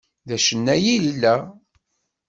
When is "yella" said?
1.05-1.35